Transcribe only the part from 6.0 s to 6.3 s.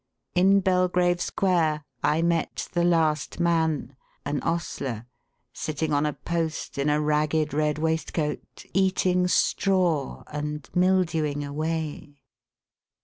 a